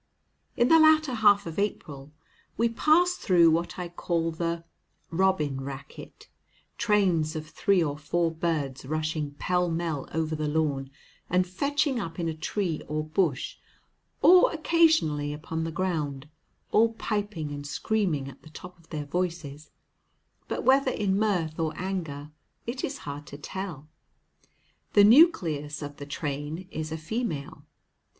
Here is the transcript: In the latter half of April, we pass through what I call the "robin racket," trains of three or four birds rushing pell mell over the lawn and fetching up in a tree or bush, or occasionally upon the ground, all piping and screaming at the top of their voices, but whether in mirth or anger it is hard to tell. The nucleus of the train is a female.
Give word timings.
In 0.57 0.69
the 0.69 0.79
latter 0.79 1.13
half 1.13 1.45
of 1.45 1.59
April, 1.59 2.11
we 2.57 2.69
pass 2.69 3.13
through 3.13 3.51
what 3.51 3.77
I 3.77 3.87
call 3.87 4.31
the 4.31 4.63
"robin 5.11 5.61
racket," 5.63 6.27
trains 6.79 7.35
of 7.35 7.47
three 7.47 7.83
or 7.83 7.99
four 7.99 8.31
birds 8.31 8.83
rushing 8.83 9.35
pell 9.35 9.69
mell 9.69 10.09
over 10.11 10.35
the 10.35 10.47
lawn 10.47 10.89
and 11.29 11.45
fetching 11.45 11.99
up 11.99 12.19
in 12.19 12.27
a 12.27 12.33
tree 12.33 12.81
or 12.87 13.03
bush, 13.05 13.57
or 14.23 14.51
occasionally 14.51 15.33
upon 15.33 15.65
the 15.65 15.71
ground, 15.71 16.27
all 16.71 16.93
piping 16.93 17.51
and 17.51 17.67
screaming 17.67 18.27
at 18.27 18.41
the 18.41 18.49
top 18.49 18.79
of 18.79 18.89
their 18.89 19.05
voices, 19.05 19.69
but 20.47 20.63
whether 20.63 20.89
in 20.89 21.15
mirth 21.19 21.59
or 21.59 21.73
anger 21.77 22.31
it 22.65 22.83
is 22.83 22.97
hard 23.05 23.27
to 23.27 23.37
tell. 23.37 23.87
The 24.93 25.03
nucleus 25.03 25.83
of 25.83 25.97
the 25.97 26.07
train 26.07 26.67
is 26.71 26.91
a 26.91 26.97
female. 26.97 27.65